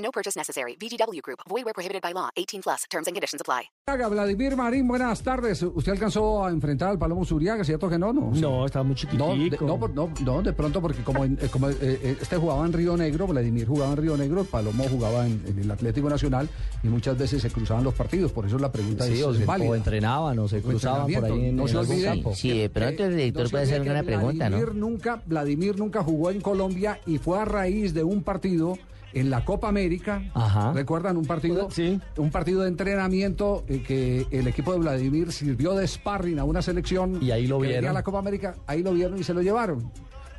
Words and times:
No 0.00 0.10
purchase 0.10 0.34
necessary. 0.38 0.76
VGW 0.80 1.20
Group. 1.22 1.40
Void 1.46 1.64
where 1.66 1.74
prohibited 1.74 2.00
by 2.00 2.12
law. 2.14 2.30
18 2.34 2.62
plus. 2.62 2.86
Terms 2.88 3.06
and 3.06 3.14
conditions 3.14 3.42
apply. 3.42 3.64
Vladimir 4.08 4.56
Marín, 4.56 4.88
buenas 4.88 5.22
tardes. 5.22 5.62
¿Usted 5.62 5.92
alcanzó 5.92 6.44
a 6.46 6.50
enfrentar 6.50 6.88
al 6.90 6.98
Palomo 6.98 7.24
Zuriaga? 7.26 7.64
¿Cierto 7.64 7.88
que 7.90 7.98
no? 7.98 8.12
No, 8.12 8.30
No, 8.30 8.64
estaba 8.64 8.82
muy 8.82 8.94
No, 9.12 9.34
chiquitico. 9.34 9.64
de, 9.64 9.70
no, 9.70 9.78
por- 9.78 9.90
no, 9.92 10.10
no, 10.24 10.42
de 10.42 10.52
pronto 10.54 10.80
porque 10.80 11.02
como, 11.02 11.24
en- 11.24 11.36
eh, 11.42 11.48
como 11.52 11.68
eh, 11.68 11.76
eh, 11.82 12.16
este 12.20 12.36
jugaba 12.36 12.64
en 12.64 12.72
Río 12.72 12.96
Negro, 12.96 13.26
Vladimir 13.26 13.66
jugaba 13.66 13.90
en 13.92 13.96
Río 13.98 14.16
Negro, 14.16 14.44
Palomo 14.44 14.84
jugaba 14.88 15.26
en, 15.26 15.42
en 15.46 15.58
el 15.58 15.70
Atlético 15.70 16.08
Nacional 16.08 16.48
y 16.82 16.86
muchas 16.88 17.18
veces 17.18 17.42
se 17.42 17.50
cruzaban 17.50 17.84
los 17.84 17.92
partidos, 17.94 18.32
por 18.32 18.46
eso 18.46 18.58
la 18.58 18.70
pregunta 18.72 19.04
Sí, 19.04 19.14
es, 19.14 19.22
o, 19.24 19.32
es 19.34 19.46
o 19.46 19.74
entrenaban 19.74 20.38
o 20.38 20.48
se 20.48 20.62
cruzaban 20.62 21.12
por 21.12 21.24
ahí 21.24 21.46
en, 21.46 21.56
no 21.56 21.62
en 21.64 21.68
se 21.68 21.76
algún 21.78 21.92
olvide. 21.94 22.06
campo. 22.08 22.34
Sí, 22.34 22.56
de 22.58 22.70
pronto 22.70 23.04
el 23.04 23.12
Eh, 23.12 23.16
director 23.16 23.42
no 23.44 23.50
puede 23.50 23.64
hacer 23.64 23.82
que 23.82 24.02
pregunta, 24.04 24.48
¿no? 24.48 24.56
Vladimir 24.56 24.74
nunca, 24.80 25.22
Vladimir 25.26 25.78
nunca 25.78 26.02
jugó 26.02 26.30
en 26.30 26.40
Colombia 26.40 27.00
y 27.06 27.18
fue 27.18 27.38
a 27.38 27.44
raíz 27.44 27.92
de 27.92 28.02
un 28.04 28.22
partido 28.22 28.78
en 29.12 29.30
la 29.30 29.44
Copa 29.44 29.68
América. 29.68 30.22
Ajá. 30.34 30.72
¿Recuerdan 30.72 31.16
un 31.16 31.26
partido? 31.26 31.70
Sí. 31.70 32.00
Un 32.16 32.30
partido 32.30 32.62
de 32.62 32.68
entrenamiento 32.68 33.64
eh, 33.68 33.82
que 33.82 34.26
el 34.30 34.46
equipo 34.46 34.72
de 34.72 34.78
Vladimir 34.78 35.32
sirvió 35.32 35.74
de 35.74 35.86
sparring 35.86 36.38
a 36.38 36.44
una 36.44 36.62
selección. 36.62 37.18
Y 37.22 37.30
ahí 37.30 37.46
lo 37.46 37.60
que 37.60 37.68
vieron. 37.68 37.90
a 37.90 37.92
la 37.92 38.02
Copa 38.02 38.18
América, 38.18 38.54
ahí 38.66 38.82
lo 38.82 38.92
vieron 38.92 39.18
y 39.18 39.24
se 39.24 39.34
lo 39.34 39.42
llevaron. 39.42 39.92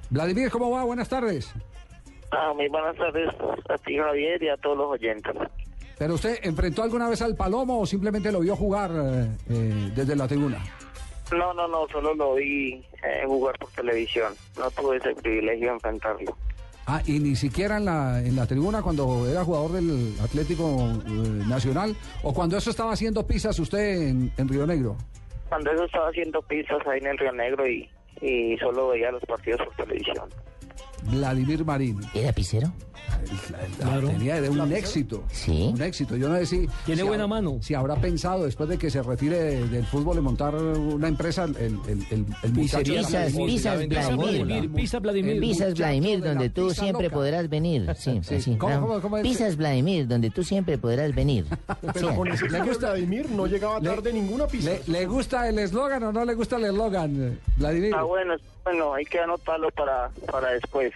Vladimir, 0.09 0.49
¿cómo 0.49 0.69
va? 0.71 0.83
Buenas 0.83 1.09
tardes. 1.09 1.53
Ah, 2.31 2.53
muy 2.55 2.69
buenas 2.69 2.95
tardes 2.95 3.29
a 3.69 3.77
ti, 3.77 3.97
Javier, 3.97 4.41
y 4.43 4.49
a 4.49 4.57
todos 4.57 4.77
los 4.77 4.87
oyentes. 4.91 5.35
¿Pero 5.97 6.15
usted 6.15 6.39
enfrentó 6.43 6.81
alguna 6.81 7.07
vez 7.07 7.21
al 7.21 7.35
Palomo 7.35 7.81
o 7.81 7.85
simplemente 7.85 8.31
lo 8.31 8.39
vio 8.39 8.55
jugar 8.55 8.91
eh, 8.91 9.27
eh, 9.49 9.91
desde 9.95 10.15
la 10.15 10.27
tribuna? 10.27 10.57
No, 11.31 11.53
no, 11.53 11.67
no, 11.67 11.87
solo 11.89 12.13
lo 12.13 12.35
vi 12.35 12.83
eh, 13.03 13.23
jugar 13.25 13.57
por 13.59 13.69
televisión. 13.69 14.33
No 14.57 14.71
tuve 14.71 14.97
ese 14.97 15.13
privilegio 15.13 15.67
de 15.67 15.73
enfrentarlo. 15.73 16.35
Ah, 16.93 17.01
y 17.05 17.19
ni 17.19 17.37
siquiera 17.37 17.77
en 17.77 17.85
la, 17.85 18.19
en 18.19 18.35
la 18.35 18.45
tribuna 18.45 18.81
cuando 18.81 19.25
era 19.25 19.45
jugador 19.45 19.71
del 19.71 20.13
Atlético 20.21 20.89
eh, 21.07 21.09
Nacional 21.47 21.95
o 22.21 22.33
cuando 22.33 22.57
eso 22.57 22.69
estaba 22.69 22.91
haciendo 22.91 23.25
pizzas 23.25 23.57
usted 23.59 24.09
en, 24.09 24.29
en 24.35 24.49
Río 24.49 24.67
Negro. 24.67 24.97
Cuando 25.47 25.71
eso 25.71 25.85
estaba 25.85 26.09
haciendo 26.09 26.41
pizzas 26.41 26.85
ahí 26.85 26.99
en 26.99 27.07
el 27.07 27.17
Río 27.17 27.31
Negro 27.31 27.65
y, 27.65 27.89
y 28.21 28.57
solo 28.57 28.89
veía 28.89 29.09
los 29.09 29.23
partidos 29.23 29.61
por 29.65 29.85
televisión. 29.85 30.27
Vladimir 31.03 31.65
Marín. 31.65 31.99
¿Era 32.13 32.31
pisero? 32.33 32.71
La- 33.79 33.97
la- 33.99 34.07
Tenía 34.11 34.39
de 34.41 34.49
un 34.49 34.71
éxito. 34.71 35.23
Sí. 35.31 35.71
Un 35.73 35.81
éxito. 35.81 36.15
Yo 36.15 36.29
no 36.29 36.37
sé 36.37 36.45
si. 36.45 36.69
Tiene 36.85 37.01
si 37.01 37.07
buena 37.07 37.25
ha- 37.25 37.27
mano. 37.27 37.57
Si 37.61 37.73
habrá 37.73 37.95
pensado 37.97 38.45
después 38.45 38.69
de 38.69 38.77
que 38.77 38.89
se 38.89 39.01
retire 39.03 39.37
de- 39.37 39.67
del 39.67 39.85
fútbol 39.85 40.17
en 40.17 40.23
montar 40.23 40.55
una 40.55 41.07
empresa, 41.07 41.43
el, 41.43 41.55
el, 41.57 42.05
el, 42.09 42.25
el 42.43 42.53
muchacho. 42.53 42.91
de 42.93 43.01
la 43.01 43.07
Pisas, 43.07 43.31
fórmula. 43.33 43.51
pisas, 43.53 43.87
Vladimir. 43.89 44.71
Pisa 44.71 44.99
Vladimir. 44.99 45.39
Vladimir, 45.75 46.19
de 46.21 46.27
la 46.27 46.33
donde 46.33 46.49
tú 46.49 46.67
pizza 46.69 46.81
siempre 46.83 47.03
loca. 47.05 47.15
podrás 47.15 47.49
venir. 47.49 47.91
Sí, 47.97 48.19
Sí. 48.23 48.35
así. 48.35 48.55
¿Cómo, 48.55 48.79
cómo, 48.81 49.01
cómo 49.01 49.17
es? 49.17 49.23
Pisas 49.23 49.57
Vladimir, 49.57 50.07
donde 50.07 50.29
tú 50.29 50.43
siempre 50.43 50.77
podrás 50.77 51.13
venir. 51.13 51.45
Sí. 51.95 52.05
Con 52.15 52.27
ese 52.29 52.45
¿Le 52.49 52.59
le 52.59 52.65
gusta- 52.65 52.91
Vladimir 52.91 53.29
no 53.31 53.45
llegaba 53.47 53.81
tarde 53.81 54.13
ninguna 54.13 54.47
pista. 54.47 54.71
¿Le, 54.71 54.81
le 54.87 55.05
gusta 55.05 55.49
el 55.49 55.59
eslogan 55.59 56.03
o 56.03 56.11
no 56.11 56.23
le 56.23 56.33
gusta 56.33 56.55
el 56.57 56.65
eslogan, 56.65 57.37
Vladimir? 57.57 57.93
Ah, 57.95 58.03
bueno, 58.03 58.35
bueno, 58.63 58.93
hay 58.93 59.05
que 59.05 59.19
anotarlo 59.19 59.69
para, 59.71 60.09
para 60.31 60.51
después. 60.51 60.90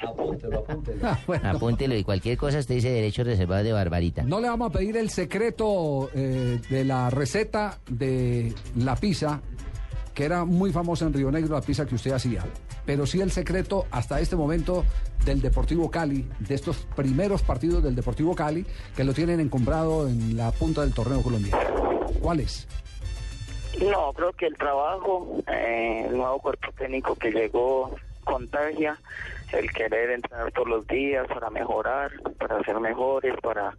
Ah, 1.04 1.20
bueno. 1.26 1.50
Apúntelo 1.50 1.96
y 1.96 2.04
cualquier 2.04 2.38
cosa 2.38 2.60
usted 2.60 2.76
dice 2.76 2.90
derechos 2.90 3.26
reservados 3.26 3.64
de 3.66 3.74
Barbarita. 3.74 4.24
No 4.24 4.40
le 4.40 4.50
vamos 4.50 4.70
a 4.70 4.78
pedir 4.78 4.98
el 4.98 5.10
secreto 5.10 6.10
eh, 6.14 6.60
de 6.70 6.84
la 6.84 7.10
receta 7.10 7.80
de 7.90 8.54
la 8.78 8.96
pizza, 8.96 9.42
que 10.14 10.26
era 10.26 10.46
muy 10.46 10.72
famosa 10.72 11.06
en 11.06 11.14
Río 11.14 11.32
Negro, 11.32 11.56
la 11.56 11.62
pizza 11.62 11.86
que 11.86 11.96
usted 11.96 12.12
hacía. 12.12 12.44
Pero 12.86 13.06
sí 13.06 13.22
el 13.22 13.32
secreto 13.32 13.86
hasta 13.92 14.20
este 14.20 14.36
momento 14.36 14.86
del 15.26 15.42
Deportivo 15.42 15.90
Cali, 15.90 16.28
de 16.40 16.56
estos 16.56 16.88
primeros 16.96 17.42
partidos 17.42 17.84
del 17.84 17.96
Deportivo 17.96 18.36
Cali, 18.36 18.66
que 18.96 19.04
lo 19.04 19.14
tienen 19.14 19.40
encombrado 19.40 20.08
en 20.08 20.38
la 20.38 20.52
punta 20.52 20.82
del 20.82 20.94
torneo 20.94 21.22
colombiano. 21.22 21.60
¿Cuál 22.22 22.42
es? 22.42 22.68
No, 23.82 24.14
creo 24.14 24.32
que 24.34 24.46
el 24.48 24.56
trabajo, 24.56 25.38
eh, 25.52 26.06
el 26.08 26.16
nuevo 26.18 26.40
cuerpo 26.40 26.72
técnico 26.78 27.16
que 27.16 27.32
llegó 27.32 27.94
contagia, 28.24 28.98
el 29.56 29.72
querer 29.72 30.12
entrenar 30.12 30.52
todos 30.52 30.68
los 30.68 30.88
días 30.88 31.28
para 31.28 31.50
mejorar, 31.50 32.12
para 32.38 32.62
ser 32.64 32.80
mejores, 32.80 33.36
para 33.42 33.74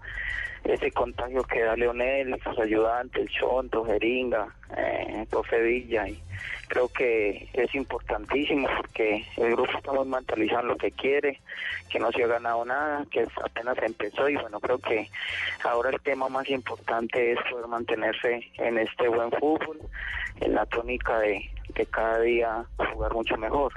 ese 0.65 0.91
contagio 0.91 1.43
que 1.45 1.63
da 1.63 1.77
Leonel, 1.77 2.37
sus 2.43 2.59
ayudantes, 2.59 3.23
el 3.23 3.29
Chonto, 3.29 3.85
Jeringa, 3.85 4.49
eh, 4.77 5.27
Villa, 5.63 6.09
y 6.09 6.21
creo 6.69 6.89
que 6.89 7.49
es 7.53 7.75
importantísimo 7.75 8.69
porque 8.77 9.25
el 9.37 9.53
grupo 9.53 9.71
estamos 9.77 10.07
mentalizando 10.07 10.69
lo 10.69 10.77
que 10.77 10.91
quiere, 10.91 11.41
que 11.89 11.99
no 11.99 12.11
se 12.11 12.25
ha 12.25 12.27
ganado 12.27 12.65
nada, 12.65 13.05
que 13.11 13.27
apenas 13.45 13.79
empezó 13.83 14.29
y 14.29 14.37
bueno, 14.37 14.59
creo 14.61 14.79
que 14.79 15.09
ahora 15.65 15.91
el 15.91 16.01
tema 16.01 16.29
más 16.29 16.49
importante 16.51 17.33
es 17.33 17.39
poder 17.51 17.69
mantenerse 17.69 18.51
en 18.59 18.79
este 18.79 19.09
buen 19.09 19.31
fútbol, 19.33 19.79
en 20.41 20.55
la 20.55 20.67
tónica 20.67 21.19
de, 21.21 21.49
de 21.75 21.87
cada 21.87 22.21
día 22.21 22.65
jugar 22.95 23.13
mucho 23.13 23.37
mejor. 23.37 23.73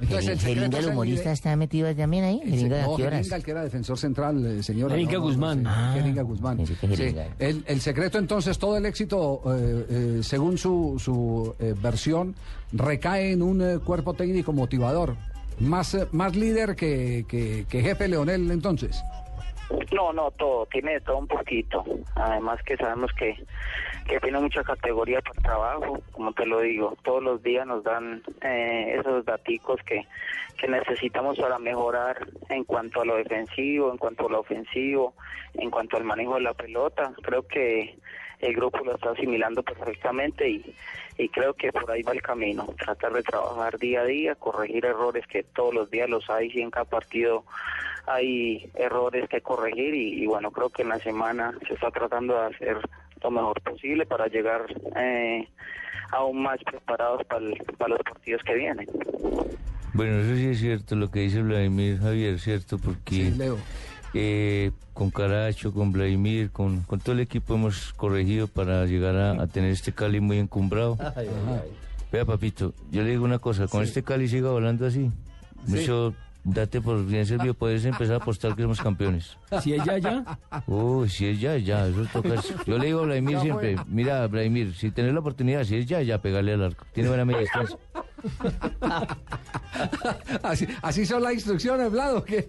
Entonces, 0.00 0.44
el 0.44 0.58
el 0.58 0.74
el 0.74 0.86
humorista, 0.88 1.32
está 1.32 1.56
metido 1.56 1.94
también 1.94 2.24
ahí. 2.24 2.40
el 2.44 2.50
Jeringa, 2.50 2.76
se- 2.76 2.82
¿a 2.82 2.86
no, 2.86 2.96
qué 2.96 3.02
horas? 3.06 3.14
Jeringa, 3.18 3.36
el 3.36 3.44
que 3.44 3.50
era 3.50 3.62
defensor 3.64 3.98
central, 3.98 4.46
eh, 4.46 4.62
señora. 4.62 4.94
Jeringa 4.94 5.12
no, 5.14 5.18
no, 5.18 5.24
Guzmán. 5.24 5.58
sí, 5.58 5.64
Ah, 5.66 5.92
Jeringa 5.94 6.22
Guzmán. 6.22 6.56
que 6.58 6.66
Sí. 6.66 6.74
Jeringa. 6.80 7.26
El, 7.38 7.64
el 7.66 7.80
secreto 7.80 8.18
entonces, 8.18 8.58
todo 8.58 8.76
el 8.76 8.86
éxito, 8.86 9.42
eh, 9.56 9.86
eh, 9.90 10.20
según 10.22 10.58
su, 10.58 10.96
su 10.98 11.54
eh, 11.58 11.74
versión, 11.80 12.34
recae 12.72 13.32
en 13.32 13.42
un 13.42 13.62
eh, 13.62 13.78
cuerpo 13.78 14.14
técnico 14.14 14.52
motivador. 14.52 15.16
Más, 15.58 15.94
eh, 15.94 16.06
más 16.12 16.36
líder 16.36 16.74
que, 16.76 17.26
que, 17.28 17.66
que 17.68 17.82
jefe 17.82 18.08
Leonel 18.08 18.50
entonces. 18.50 19.02
No, 19.92 20.12
no, 20.12 20.30
todo, 20.32 20.66
tiene 20.66 20.94
de 20.94 21.00
todo 21.00 21.18
un 21.18 21.28
poquito. 21.28 21.84
Además 22.14 22.62
que 22.62 22.76
sabemos 22.76 23.12
que, 23.12 23.36
que 24.08 24.20
tiene 24.20 24.40
mucha 24.40 24.62
categoría 24.62 25.20
para 25.20 25.42
trabajo, 25.42 26.00
como 26.12 26.32
te 26.32 26.46
lo 26.46 26.60
digo, 26.60 26.96
todos 27.02 27.22
los 27.22 27.42
días 27.42 27.66
nos 27.66 27.84
dan 27.84 28.22
eh, 28.42 28.96
esos 28.98 29.24
daticos 29.24 29.80
que, 29.84 30.06
que 30.58 30.68
necesitamos 30.68 31.38
para 31.38 31.58
mejorar 31.58 32.26
en 32.48 32.64
cuanto 32.64 33.02
a 33.02 33.04
lo 33.04 33.16
defensivo, 33.16 33.90
en 33.90 33.98
cuanto 33.98 34.26
a 34.26 34.30
lo 34.30 34.40
ofensivo, 34.40 35.14
en 35.54 35.70
cuanto 35.70 35.96
al 35.96 36.04
manejo 36.04 36.34
de 36.34 36.42
la 36.42 36.54
pelota. 36.54 37.12
Creo 37.22 37.46
que 37.46 37.96
el 38.40 38.54
grupo 38.54 38.78
lo 38.84 38.94
está 38.94 39.10
asimilando 39.10 39.62
perfectamente 39.62 40.48
y, 40.48 40.74
y 41.18 41.28
creo 41.28 41.54
que 41.54 41.70
por 41.72 41.90
ahí 41.90 42.02
va 42.02 42.12
el 42.12 42.22
camino. 42.22 42.66
Tratar 42.78 43.12
de 43.12 43.22
trabajar 43.22 43.78
día 43.78 44.00
a 44.00 44.04
día, 44.04 44.34
corregir 44.34 44.84
errores 44.86 45.26
que 45.26 45.42
todos 45.42 45.74
los 45.74 45.90
días 45.90 46.08
los 46.08 46.28
hay, 46.30 46.50
y 46.54 46.60
en 46.62 46.70
cada 46.70 46.84
partido 46.86 47.44
hay 48.06 48.70
errores 48.74 49.28
que 49.28 49.40
corregir 49.40 49.94
y, 49.94 50.22
y 50.22 50.26
bueno, 50.26 50.50
creo 50.50 50.70
que 50.70 50.82
en 50.82 50.88
la 50.88 50.98
semana 51.00 51.52
se 51.68 51.74
está 51.74 51.90
tratando 51.90 52.34
de 52.40 52.46
hacer 52.54 52.78
lo 53.22 53.30
mejor 53.30 53.60
posible 53.60 54.06
para 54.06 54.26
llegar 54.28 54.62
eh, 54.96 55.46
aún 56.12 56.42
más 56.42 56.58
preparados 56.64 57.24
para, 57.26 57.44
el- 57.44 57.62
para 57.76 57.90
los 57.90 58.00
partidos 58.02 58.42
que 58.42 58.54
vienen. 58.54 58.86
Bueno, 59.92 60.20
eso 60.20 60.34
sí 60.36 60.46
es 60.46 60.60
cierto, 60.60 60.94
lo 60.96 61.10
que 61.10 61.20
dice 61.20 61.42
Vladimir 61.42 61.98
Javier, 61.98 62.38
¿cierto? 62.38 62.78
Porque 62.78 63.14
Sí, 63.14 63.30
Leo. 63.36 63.58
Eh, 64.14 64.72
con 64.92 65.10
Caracho, 65.10 65.72
con 65.72 65.92
Vladimir, 65.92 66.50
con, 66.50 66.82
con 66.82 67.00
todo 67.00 67.12
el 67.12 67.20
equipo 67.20 67.54
hemos 67.54 67.92
corregido 67.94 68.46
para 68.46 68.86
llegar 68.86 69.16
a, 69.16 69.42
a 69.42 69.46
tener 69.46 69.70
este 69.70 69.92
Cali 69.92 70.20
muy 70.20 70.38
encumbrado. 70.38 70.98
Vea, 72.12 72.24
papito, 72.24 72.74
yo 72.90 73.02
le 73.02 73.10
digo 73.10 73.24
una 73.24 73.38
cosa, 73.38 73.68
con 73.68 73.82
este 73.82 74.02
Cali 74.02 74.28
siga 74.28 74.50
volando 74.50 74.86
así. 74.86 75.10
Mucho, 75.66 76.14
date 76.42 76.80
por 76.80 77.04
bien 77.06 77.24
servido, 77.26 77.54
puedes 77.54 77.84
empezar 77.84 78.14
a 78.14 78.16
apostar 78.16 78.56
que 78.56 78.62
somos 78.62 78.80
campeones. 78.80 79.36
Si 79.62 79.74
es 79.74 79.84
ya, 79.84 79.98
ya. 79.98 80.38
Uy, 80.66 81.08
si 81.08 81.26
es 81.26 81.40
ya, 81.40 81.56
ya, 81.58 81.86
eso 81.86 82.06
toca. 82.12 82.34
Yo 82.66 82.78
le 82.78 82.86
digo 82.86 83.00
a 83.00 83.04
Vladimir 83.04 83.38
siempre, 83.40 83.76
mira, 83.86 84.26
Vladimir, 84.26 84.74
si 84.74 84.90
tenés 84.90 85.12
la 85.12 85.20
oportunidad, 85.20 85.64
si 85.64 85.76
es 85.76 85.86
ya, 85.86 86.02
ya, 86.02 86.20
pegarle 86.20 86.54
al 86.54 86.64
arco. 86.64 86.84
Tiene 86.92 87.10
buena 87.10 87.24
media 87.24 87.42
distancia. 87.42 87.76
así, 90.42 90.66
así 90.82 91.06
son 91.06 91.22
las 91.22 91.34
instrucciones, 91.34 91.90
Vlado. 91.90 92.24
¿qué? 92.24 92.48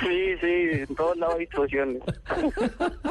Sí, 0.00 0.36
sí, 0.40 0.84
en 0.88 0.94
todos 0.96 1.16
lados 1.16 1.36
hay 1.36 1.42
instrucciones. 1.42 2.02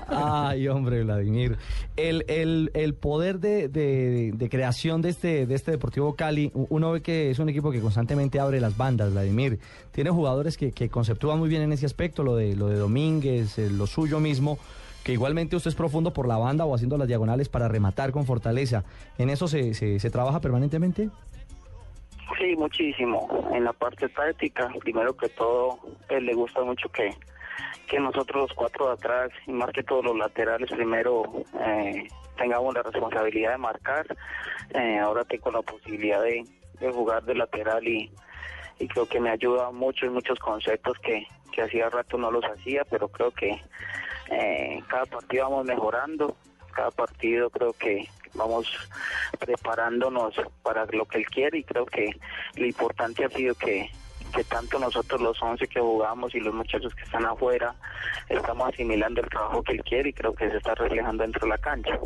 Ay, 0.08 0.68
hombre, 0.68 1.04
Vladimir. 1.04 1.58
El, 1.96 2.26
el, 2.28 2.72
el 2.74 2.94
poder 2.94 3.40
de, 3.40 3.68
de- 3.70 4.32
de 4.34 4.50
creación 4.50 5.02
de 5.02 5.10
este, 5.10 5.46
de 5.46 5.56
este 5.56 5.72
Deportivo 5.72 6.16
Cali, 6.16 6.52
uno 6.54 6.92
ve 6.92 7.02
que 7.02 7.32
es 7.32 7.40
un 7.40 7.50
equipo 7.50 7.72
que 7.72 7.80
constantemente 7.80 8.40
abre 8.40 8.60
las 8.60 8.76
bandas, 8.78 9.12
Vladimir. 9.12 9.60
Tiene 9.92 10.10
jugadores 10.10 10.58
que, 10.58 10.72
que 10.72 10.90
conceptúan 10.90 11.40
muy 11.40 11.50
bien 11.50 11.62
en 11.62 11.72
ese 11.72 11.86
aspecto, 11.86 12.24
lo 12.24 12.36
de, 12.36 12.56
lo 12.56 12.68
de 12.68 12.78
Domínguez, 12.78 13.58
eh, 13.58 13.70
lo 13.70 13.88
suyo 13.88 14.20
mismo, 14.20 14.58
que 15.04 15.14
igualmente 15.14 15.56
usted 15.56 15.70
es 15.70 15.76
profundo 15.76 16.14
por 16.14 16.28
la 16.28 16.38
banda 16.38 16.66
o 16.66 16.76
haciendo 16.76 16.98
las 16.98 17.08
diagonales 17.08 17.50
para 17.50 17.68
rematar 17.68 18.12
con 18.12 18.26
fortaleza. 18.26 18.84
¿En 19.18 19.30
eso 19.30 19.48
se, 19.48 19.74
se, 19.74 20.10
trabaja 20.10 20.40
permanentemente? 20.42 21.10
Sí, 22.38 22.56
muchísimo. 22.56 23.50
En 23.54 23.64
la 23.64 23.74
parte 23.74 24.10
táctica, 24.10 24.70
primero 24.80 25.16
que 25.16 25.30
todo, 25.30 25.80
él 26.10 26.26
le 26.26 26.34
gusta 26.34 26.64
mucho 26.64 26.90
que, 26.90 27.14
que 27.88 28.00
nosotros 28.00 28.44
los 28.44 28.54
cuatro 28.54 28.88
de 28.88 28.94
atrás, 28.94 29.30
y 29.48 29.52
más 29.52 29.72
que 29.72 29.84
todos 29.84 30.06
los 30.06 30.18
laterales, 30.18 30.72
primero 30.72 31.24
eh, 31.60 32.08
tengamos 32.38 32.74
la 32.74 32.84
responsabilidad 32.84 33.52
de 33.52 33.58
marcar. 33.58 34.06
Eh, 34.74 35.00
ahora 35.00 35.24
tengo 35.26 35.52
la 35.52 35.62
posibilidad 35.62 36.22
de, 36.22 36.46
de 36.80 36.92
jugar 36.92 37.24
de 37.24 37.36
lateral 37.36 37.88
y, 37.88 38.12
y 38.80 38.88
creo 38.88 39.06
que 39.08 39.20
me 39.20 39.30
ayuda 39.30 39.72
mucho 39.72 40.06
en 40.06 40.14
muchos 40.14 40.40
conceptos 40.40 40.98
que, 41.00 41.28
que 41.52 41.62
hacía 41.62 41.90
rato 41.90 42.18
no 42.18 42.32
los 42.32 42.44
hacía, 42.46 42.84
pero 42.86 43.08
creo 43.10 43.32
que 43.32 43.62
eh, 44.32 44.82
cada 44.88 45.06
partido 45.06 45.44
vamos 45.50 45.66
mejorando, 45.66 46.36
cada 46.74 46.92
partido 46.92 47.50
creo 47.50 47.74
que 47.74 48.08
vamos 48.34 48.68
preparándonos 49.40 50.34
para 50.64 50.86
lo 50.86 51.06
que 51.06 51.18
él 51.20 51.26
quiere 51.26 51.60
y 51.60 51.64
creo 51.64 51.86
que 51.86 52.12
lo 52.56 52.66
importante 52.66 53.26
ha 53.26 53.30
sido 53.30 53.56
que, 53.56 53.90
que 54.34 54.44
tanto 54.46 54.80
nosotros 54.80 55.20
los 55.20 55.42
11 55.42 55.68
que 55.68 55.82
jugamos 55.82 56.34
y 56.34 56.40
los 56.40 56.54
muchachos 56.54 56.96
que 56.96 57.04
están 57.04 57.26
afuera 57.26 57.76
estamos 58.30 58.70
asimilando 58.70 59.22
el 59.22 59.30
trabajo 59.30 59.64
que 59.64 59.74
él 59.74 59.84
quiere 59.84 60.10
y 60.10 60.14
creo 60.14 60.34
que 60.34 60.50
se 60.50 60.58
está 60.58 60.76
reflejando 60.76 61.24
dentro 61.24 61.42
de 61.42 61.50
la 61.50 61.58
cancha. 61.58 62.00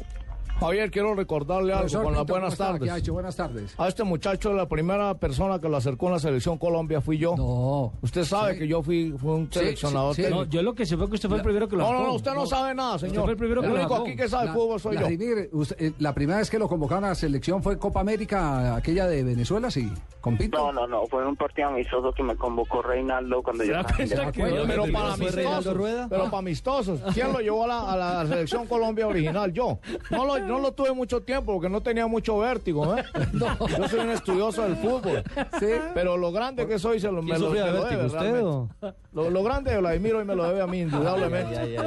Javier, 0.59 0.89
quiero 0.89 1.13
recordarle 1.15 1.73
algo 1.73 1.81
Profesor 1.81 2.03
con 2.03 2.13
las 2.13 2.21
Pinto, 2.21 2.33
¿cómo 2.33 2.39
buenas 2.41 2.53
está? 2.53 2.65
¿Qué 2.65 2.69
ha 2.75 2.79
tardes. 2.87 2.97
hecho? 3.03 3.13
Buenas 3.13 3.35
tardes. 3.35 3.75
A 3.77 3.87
este 3.89 4.03
muchacho, 4.05 4.53
la 4.53 4.67
primera 4.67 5.13
persona 5.15 5.59
que 5.59 5.67
lo 5.67 5.75
acercó 5.75 6.05
en 6.07 6.13
la 6.13 6.19
selección 6.19 6.57
Colombia 6.57 7.01
fui 7.01 7.17
yo. 7.17 7.35
No. 7.35 7.91
Usted 8.01 8.23
sabe 8.23 8.53
Sí. 8.53 8.59
que 8.59 8.67
yo 8.69 8.81
fui, 8.81 9.11
fui 9.17 9.31
un 9.31 9.49
Sí, 9.51 9.59
seleccionador 9.59 10.15
sí, 10.15 10.21
sí. 10.23 10.27
técnico. 10.29 10.49
yo 10.49 10.61
lo 10.61 10.73
que 10.73 10.85
sé 10.85 10.95
fue 10.95 11.09
que 11.09 11.15
usted 11.15 11.27
fue 11.27 11.37
el 11.39 11.43
primero 11.43 11.67
que 11.67 11.75
No, 11.75 11.91
no, 11.91 12.03
no, 12.03 12.13
usted 12.13 12.33
no, 12.33 12.45
sabe 12.45 12.73
nada, 12.73 12.97
señor. 12.99 13.23
fue 13.23 13.31
el 13.31 13.37
primero 13.37 13.61
que 13.61 13.67
lo 13.67 13.73
único 13.75 13.95
aquí 13.95 14.15
que 14.15 14.29
sabe 14.29 14.45
La- 14.45 14.53
fútbol 14.53 14.79
soy 14.79 14.93
yo. 14.93 14.99
Vladimir, 15.01 15.49
usted, 15.51 15.75
eh, 15.81 15.93
la 15.99 16.13
primera 16.13 16.39
vez 16.39 16.49
que 16.49 16.57
lo 16.57 16.69
convocaron 16.69 17.03
a 17.03 17.09
la 17.09 17.15
selección 17.15 17.61
fue 17.61 17.77
Copa 17.77 17.99
América, 17.99 18.75
aquella 18.77 19.07
de 19.07 19.23
Venezuela, 19.23 19.69
sí, 19.69 19.91
con 20.21 20.37
Pinto. 20.37 20.57
No, 20.57 20.71
no, 20.71 20.87
no, 20.87 21.05
fue 21.07 21.27
un 21.27 21.35
partido 21.35 21.67
amistoso 21.67 22.13
que 22.13 22.23
me 22.23 22.35
convocó 22.37 22.81
Reinaldo 22.81 23.43
cuando 23.43 23.63
yo 23.65 23.67
¿Se 23.67 23.73
da 23.73 23.81
estaba 23.81 24.29
el- 24.47 24.55
no? 24.55 24.63
Pero 24.67 24.83
para 24.93 25.15
¿Fue 25.15 25.31
Reinaldo 25.31 25.49
amistosos, 25.57 25.77
Rueda? 25.77 26.07
pero 26.09 26.23
para 26.25 26.37
amistosos. 26.37 27.01
¿Quién 27.13 27.33
lo 27.33 27.39
llevó 27.39 27.65
a 27.65 27.67
la, 27.67 27.91
a 27.91 27.97
la 27.97 28.25
selección 28.27 28.65
Colombia 28.67 29.05
original? 29.07 29.51
Yo. 29.51 29.79
No 30.11 30.25
lo, 30.25 30.34
no 30.41 30.59
lo 30.59 30.73
tuve 30.73 30.91
mucho 30.93 31.21
tiempo 31.21 31.53
porque 31.53 31.69
no 31.69 31.81
tenía 31.81 32.07
mucho 32.07 32.39
vértigo, 32.39 32.97
¿eh? 32.97 33.03
Yo 33.77 33.87
soy 33.87 33.99
un 33.99 34.09
estudioso 34.11 34.63
del 34.63 34.75
fútbol. 34.77 35.23
Sí. 35.59 35.67
Pero 35.93 36.17
lo 36.17 36.31
grande 36.31 36.65
que 36.67 36.79
soy 36.79 36.99
se 36.99 37.11
lo, 37.11 37.21
me 37.21 37.31
¿Quién 37.31 37.41
lo, 37.41 37.49
me 37.51 37.59
lo 37.59 37.85
debe 37.85 38.05
usted 38.05 38.19
realmente. 38.19 38.75
Lo, 39.13 39.29
lo 39.29 39.43
grande 39.43 39.71
de 39.71 39.77
Vladimir 39.77 40.15
hoy 40.15 40.25
me 40.25 40.35
lo 40.35 40.43
debe 40.43 40.61
a 40.61 40.67
mí, 40.67 40.81
indudablemente. 40.81 41.77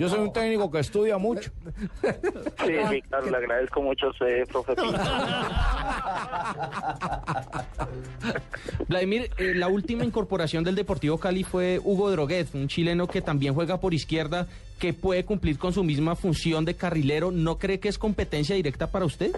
Yo 0.00 0.08
soy 0.08 0.20
un 0.20 0.32
técnico 0.32 0.70
que 0.70 0.80
estudia 0.80 1.18
mucho. 1.18 1.50
Sí, 2.64 2.74
sí, 2.90 3.02
claro, 3.02 3.30
le 3.30 3.36
agradezco 3.36 3.82
mucho 3.82 4.06
a 4.06 4.10
usted, 4.10 4.48
profe. 4.48 4.74
Vladimir, 8.88 9.30
eh, 9.38 9.54
la 9.54 9.68
última 9.68 10.04
incorporación 10.04 10.64
del 10.64 10.74
Deportivo 10.74 11.18
Cali 11.18 11.44
fue 11.44 11.80
Hugo 11.82 12.10
Droguet, 12.10 12.54
un 12.54 12.68
chileno 12.68 13.06
que 13.06 13.22
también 13.22 13.54
juega 13.54 13.80
por 13.80 13.94
izquierda, 13.94 14.46
que 14.82 14.92
puede 14.92 15.24
cumplir 15.24 15.60
con 15.60 15.72
su 15.72 15.84
misma 15.84 16.16
función 16.16 16.64
de 16.64 16.74
carrilero. 16.74 17.30
¿No 17.30 17.56
cree 17.56 17.78
que 17.78 17.88
es 17.88 17.98
competencia 17.98 18.56
directa 18.56 18.90
para 18.90 19.04
usted? 19.04 19.30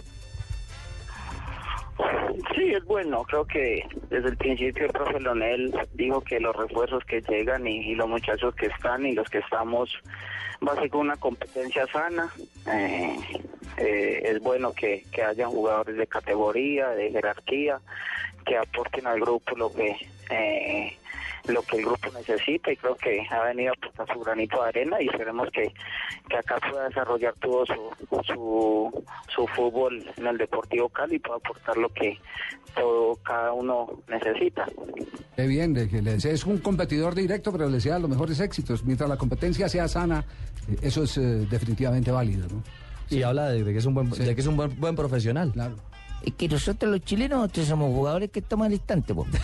Sí, 2.54 2.72
es 2.72 2.82
bueno. 2.86 3.24
Creo 3.24 3.44
que 3.44 3.86
desde 4.08 4.30
el 4.30 4.38
principio 4.38 4.86
el 4.86 4.92
profe 4.92 5.20
Lonel 5.20 5.74
dijo 5.92 6.22
que 6.22 6.40
los 6.40 6.56
refuerzos 6.56 7.04
que 7.04 7.20
llegan 7.20 7.66
y, 7.66 7.94
los 7.94 8.08
muchachos 8.08 8.54
que 8.54 8.68
están 8.68 9.04
y 9.04 9.12
los 9.12 9.28
que 9.28 9.40
estamos 9.40 9.90
va 10.66 10.72
a 10.72 10.76
ser 10.76 10.88
con 10.88 11.02
una 11.02 11.16
competencia 11.16 11.86
sana. 11.88 12.32
Eh, 12.72 13.18
eh, 13.76 14.22
es 14.24 14.40
bueno 14.40 14.72
que, 14.72 15.04
que 15.12 15.24
hayan 15.24 15.50
jugadores 15.50 15.98
de 15.98 16.06
categoría, 16.06 16.88
de 16.88 17.10
jerarquía, 17.10 17.80
que 18.46 18.56
aporten 18.56 19.06
al 19.06 19.20
grupo 19.20 19.54
lo 19.56 19.70
que 19.70 19.94
eh, 20.30 20.96
lo 21.48 21.62
que 21.62 21.76
el 21.78 21.84
grupo 21.84 22.08
necesita 22.12 22.72
y 22.72 22.76
creo 22.76 22.96
que 22.96 23.20
ha 23.30 23.44
venido 23.44 23.70
a 23.72 23.74
aportar 23.74 24.06
su 24.14 24.20
granito 24.20 24.62
de 24.62 24.68
arena 24.68 25.02
y 25.02 25.06
esperemos 25.08 25.48
que, 25.50 25.72
que 26.28 26.36
acá 26.36 26.56
pueda 26.70 26.88
desarrollar 26.88 27.34
todo 27.40 27.64
su, 27.66 27.74
su, 28.26 29.04
su 29.34 29.46
fútbol 29.48 30.04
en 30.16 30.26
el 30.26 30.38
Deportivo 30.38 30.88
Cali 30.88 31.16
y 31.16 31.18
pueda 31.18 31.36
aportar 31.36 31.76
lo 31.76 31.88
que 31.90 32.18
todo 32.74 33.16
cada 33.16 33.52
uno 33.52 33.86
necesita. 34.08 34.66
Qué 35.36 35.46
bien, 35.46 35.76
es 35.76 36.44
un 36.46 36.58
competidor 36.58 37.14
directo, 37.14 37.52
pero 37.52 37.66
le 37.68 37.74
desea 37.74 37.98
los 37.98 38.08
mejores 38.08 38.40
éxitos. 38.40 38.84
Mientras 38.84 39.08
la 39.10 39.16
competencia 39.16 39.68
sea 39.68 39.86
sana, 39.88 40.24
eh, 40.68 40.76
eso 40.82 41.02
es 41.04 41.16
eh, 41.18 41.20
definitivamente 41.50 42.10
válido, 42.10 42.46
¿no? 42.48 42.62
Y 43.10 43.22
habla 43.22 43.48
de, 43.50 43.62
de 43.64 43.72
que 43.72 43.78
es 43.78 43.84
un 43.84 43.94
buen, 43.94 44.12
Sí. 44.14 44.24
de 44.24 44.34
que 44.34 44.40
es 44.40 44.46
un 44.46 44.56
buen, 44.56 44.78
buen 44.80 44.96
profesional. 44.96 45.52
Claro. 45.52 45.76
Es 46.24 46.32
que 46.34 46.48
nosotros 46.48 46.90
los 46.90 47.00
chilenos 47.02 47.38
nosotros 47.38 47.66
somos 47.68 47.92
jugadores 47.94 48.30
que 48.30 48.40
estamos 48.40 48.66
al 48.66 48.72
instante, 48.72 49.14
po. 49.14 49.26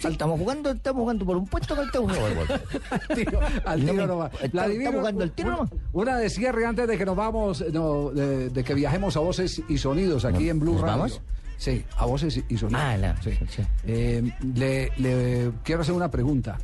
Sí, 0.00 0.08
estamos 0.08 0.38
jugando, 0.38 0.70
estamos 0.70 1.00
jugando 1.02 1.24
por 1.24 1.36
un 1.36 1.46
puesto 1.46 1.74
que 1.76 1.82
estamos 1.82 2.16
jugando. 2.16 2.54
Al 2.90 3.16
tiro, 3.16 3.40
al 3.64 3.80
No 3.86 3.92
tiro 3.92 4.02
me- 4.02 4.06
nomás. 4.08 4.32
está- 4.42 4.66
está 4.66 4.92
jugando 4.92 5.22
al 5.22 5.30
tiro 5.30 5.48
una- 5.48 5.56
nomás. 5.58 5.70
Una 5.92 6.16
de 6.18 6.30
cierre 6.30 6.66
antes 6.66 6.88
de 6.88 6.98
que 6.98 7.04
nos 7.04 7.16
vamos, 7.16 7.64
no, 7.72 8.10
de, 8.10 8.50
de 8.50 8.64
que 8.64 8.74
viajemos 8.74 9.16
a 9.16 9.20
voces 9.20 9.62
y 9.68 9.78
sonidos 9.78 10.24
aquí 10.24 10.44
¿Nos- 10.44 10.50
en 10.50 10.60
Blue 10.60 10.78
Radio. 10.78 10.86
vamos? 10.98 11.20
Sí, 11.56 11.84
a 11.96 12.06
voces 12.06 12.42
y 12.48 12.56
sonidos. 12.58 12.82
Ah, 12.82 12.96
la- 12.96 13.22
Sí. 13.22 13.30
sí. 13.48 13.62
Eh, 13.86 14.32
le, 14.54 14.90
le 14.98 15.52
quiero 15.62 15.82
hacer 15.82 15.94
una 15.94 16.10
pregunta. 16.10 16.58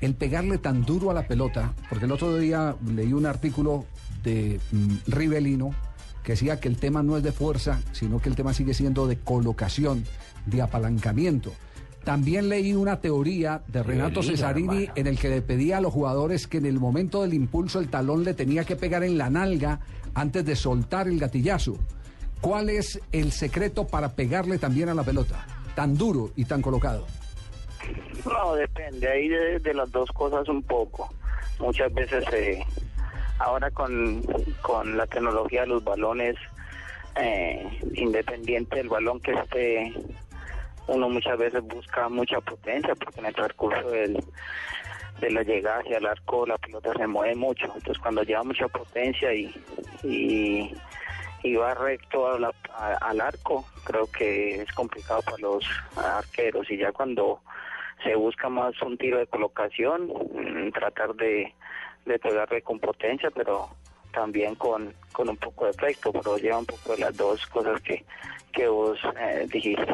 El 0.00 0.14
pegarle 0.14 0.58
tan 0.58 0.84
duro 0.84 1.10
a 1.10 1.14
la 1.14 1.26
pelota, 1.26 1.72
porque 1.88 2.04
el 2.04 2.12
otro 2.12 2.36
día 2.36 2.76
leí 2.86 3.12
un 3.12 3.26
artículo 3.26 3.86
de 4.22 4.60
mm, 4.70 4.94
Rivelino 5.08 5.70
que 6.26 6.32
decía 6.32 6.58
que 6.58 6.66
el 6.66 6.76
tema 6.76 7.04
no 7.04 7.16
es 7.16 7.22
de 7.22 7.30
fuerza, 7.30 7.80
sino 7.92 8.20
que 8.20 8.28
el 8.28 8.34
tema 8.34 8.52
sigue 8.52 8.74
siendo 8.74 9.06
de 9.06 9.16
colocación, 9.16 10.04
de 10.44 10.60
apalancamiento. 10.60 11.52
También 12.02 12.48
leí 12.48 12.74
una 12.74 13.00
teoría 13.00 13.62
de 13.68 13.84
Renato 13.84 14.24
Cesarini 14.24 14.86
hermano. 14.86 14.92
en 14.96 15.06
el 15.06 15.18
que 15.20 15.28
le 15.28 15.40
pedía 15.40 15.78
a 15.78 15.80
los 15.80 15.92
jugadores 15.92 16.48
que 16.48 16.58
en 16.58 16.66
el 16.66 16.80
momento 16.80 17.22
del 17.22 17.32
impulso 17.32 17.78
el 17.78 17.88
talón 17.88 18.24
le 18.24 18.34
tenía 18.34 18.64
que 18.64 18.74
pegar 18.74 19.04
en 19.04 19.18
la 19.18 19.30
nalga 19.30 19.78
antes 20.14 20.44
de 20.44 20.56
soltar 20.56 21.06
el 21.06 21.20
gatillazo. 21.20 21.78
¿Cuál 22.40 22.70
es 22.70 23.00
el 23.12 23.30
secreto 23.30 23.86
para 23.86 24.16
pegarle 24.16 24.58
también 24.58 24.88
a 24.88 24.94
la 24.94 25.04
pelota? 25.04 25.46
Tan 25.76 25.96
duro 25.96 26.32
y 26.34 26.44
tan 26.44 26.60
colocado. 26.60 27.06
No, 28.24 28.56
depende, 28.56 29.08
ahí 29.08 29.28
de, 29.28 29.60
de 29.60 29.74
las 29.74 29.92
dos 29.92 30.10
cosas 30.10 30.48
un 30.48 30.64
poco. 30.64 31.08
Muchas 31.60 31.94
veces, 31.94 32.24
eh, 32.32 32.64
ahora 33.38 33.70
con, 33.70 34.22
con 34.62 34.96
la 34.96 35.06
tecnología 35.06 35.62
de 35.62 35.68
los 35.68 35.84
balones, 35.84 36.36
eh, 37.16 37.80
independiente 37.94 38.76
del 38.76 38.88
balón 38.88 39.20
que 39.20 39.32
esté, 39.32 39.92
uno 40.88 41.08
muchas 41.08 41.38
veces 41.38 41.62
busca 41.62 42.08
mucha 42.08 42.40
potencia 42.40 42.94
porque 42.94 43.20
en 43.20 43.26
el 43.26 43.34
transcurso 43.34 43.90
del, 43.90 44.22
de 45.20 45.30
la 45.30 45.42
llegada 45.42 45.80
hacia 45.80 45.98
el 45.98 46.06
arco 46.06 46.46
la 46.46 46.58
pelota 46.58 46.92
se 46.96 47.06
mueve 47.06 47.34
mucho. 47.34 47.64
Entonces 47.66 47.98
cuando 47.98 48.22
lleva 48.22 48.42
mucha 48.44 48.68
potencia 48.68 49.32
y, 49.34 49.52
y, 50.02 50.74
va 51.54 51.74
recto 51.74 52.26
al 52.32 53.20
arco, 53.20 53.64
creo 53.84 54.10
que 54.10 54.62
es 54.62 54.72
complicado 54.72 55.22
para 55.22 55.38
los 55.38 55.64
arqueros. 55.96 56.70
Y 56.70 56.76
ya 56.76 56.92
cuando 56.92 57.40
se 58.02 58.14
busca 58.14 58.48
más 58.48 58.80
un 58.82 58.98
tiro 58.98 59.18
de 59.18 59.26
colocación, 59.26 60.08
mm, 60.08 60.72
tratar 60.72 61.14
de, 61.14 61.54
de 62.06 62.18
pegarle 62.18 62.62
con 62.62 62.78
potencia, 62.80 63.28
pero 63.34 63.68
también 64.12 64.54
con, 64.54 64.94
con 65.12 65.28
un 65.28 65.36
poco 65.36 65.64
de 65.66 65.72
efecto, 65.72 66.10
pero 66.12 66.38
lleva 66.38 66.58
un 66.58 66.66
poco 66.66 66.92
de 66.92 66.98
las 67.00 67.14
dos 67.16 67.44
cosas 67.48 67.80
que, 67.82 68.02
que 68.52 68.66
vos 68.68 68.96
eh, 69.20 69.46
dijiste. 69.52 69.84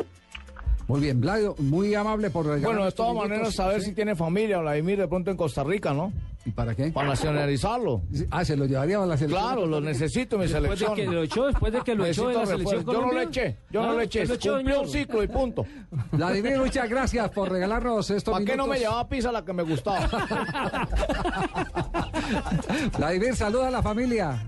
Muy 0.89 1.01
bien, 1.01 1.21
Vladio, 1.21 1.55
muy 1.59 1.95
amable 1.95 2.29
por 2.29 2.45
regalar 2.45 2.65
Bueno, 2.67 2.85
de 2.85 2.93
todas 2.93 3.13
minutos. 3.13 3.31
maneras, 3.31 3.55
saber 3.55 3.81
Sí. 3.81 3.91
si 3.91 3.95
tiene 3.95 4.15
familia 4.17 4.59
Vladimir 4.59 4.99
de 4.99 5.07
pronto 5.09 5.31
en 5.31 5.37
Costa 5.37 5.63
Rica, 5.65 5.95
¿no? 5.95 6.13
¿Y 6.45 6.51
para 6.51 6.75
qué? 6.75 6.91
Para 6.91 7.07
nacionalizarlo. 7.11 8.03
Ah, 8.33 8.45
se 8.45 8.57
lo 8.57 8.67
llevaría 8.67 9.01
a 9.01 9.07
la 9.07 9.17
selección. 9.17 9.43
Claro, 9.45 9.65
lo 9.65 9.81
necesito 9.81 10.37
mi 10.39 10.47
Después 10.49 10.71
de 10.71 10.77
selección. 10.87 10.95
que 10.97 11.07
lo 11.07 11.23
echó, 11.23 11.47
después 11.47 11.73
de 11.73 11.81
que 11.83 11.95
lo 11.95 12.05
echó 12.05 12.27
de 12.29 12.35
la 12.35 12.47
selección. 12.47 12.85
Yo 12.85 12.93
no 13.01 13.13
lo 13.13 13.21
eché, 13.21 13.57
yo 13.71 13.81
no 13.83 13.91
Ah, 13.91 13.95
lo 13.95 14.01
eché. 14.01 14.27
lo 14.27 14.35
echó, 14.35 14.55
Cumplió 14.57 14.81
un 14.81 14.89
ciclo 14.89 15.23
y 15.23 15.29
punto. 15.29 15.65
Vladimir, 16.11 16.59
muchas 16.59 16.91
gracias 16.91 17.31
por 17.31 17.49
regalarnos 17.49 18.11
estos 18.11 18.33
¿Para 18.33 18.45
qué 18.45 18.57
no 18.57 18.65
me 18.67 18.75
minutos. 18.75 18.81
llevaba 18.81 19.09
pizza 19.09 19.31
la 19.31 19.45
que 19.45 19.53
me 19.53 19.63
gustaba? 19.63 20.11
Vladimir, 22.99 23.37
saluda 23.37 23.69
a 23.69 23.71
la 23.71 23.83
familia. 23.83 24.43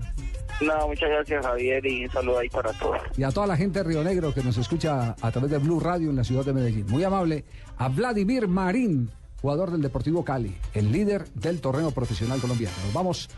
No, 0.61 0.87
muchas 0.87 1.09
gracias 1.09 1.45
Javier 1.45 1.85
y 1.85 2.05
un 2.05 2.11
saludo 2.11 2.39
ahí 2.39 2.49
para 2.49 2.71
todos. 2.73 2.97
Y 3.17 3.23
a 3.23 3.31
toda 3.31 3.47
la 3.47 3.57
gente 3.57 3.79
de 3.79 3.85
Río 3.85 4.03
Negro 4.03 4.33
que 4.33 4.41
nos 4.41 4.57
escucha 4.57 5.15
a 5.21 5.31
través 5.31 5.51
de 5.51 5.57
Blue 5.57 5.79
Radio 5.79 6.09
en 6.09 6.15
la 6.15 6.23
ciudad 6.23 6.45
de 6.45 6.53
Medellín. 6.53 6.85
Muy 6.87 7.03
amable 7.03 7.43
a 7.77 7.89
Vladimir 7.89 8.47
Marín, 8.47 9.11
jugador 9.41 9.71
del 9.71 9.81
Deportivo 9.81 10.23
Cali, 10.23 10.55
el 10.73 10.91
líder 10.91 11.27
del 11.33 11.59
torneo 11.59 11.91
profesional 11.91 12.39
colombiano. 12.39 12.75
Nos 12.85 12.93
vamos 12.93 13.29